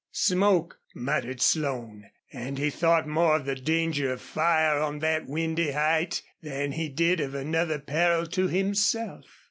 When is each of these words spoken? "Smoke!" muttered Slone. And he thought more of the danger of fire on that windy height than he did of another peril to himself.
"Smoke!" 0.13 0.79
muttered 0.95 1.43
Slone. 1.43 2.05
And 2.33 2.57
he 2.57 2.71
thought 2.71 3.07
more 3.07 3.35
of 3.35 3.45
the 3.45 3.53
danger 3.53 4.11
of 4.11 4.19
fire 4.19 4.79
on 4.79 4.97
that 4.97 5.27
windy 5.27 5.73
height 5.73 6.23
than 6.41 6.71
he 6.71 6.89
did 6.89 7.19
of 7.19 7.35
another 7.35 7.77
peril 7.77 8.25
to 8.25 8.47
himself. 8.47 9.39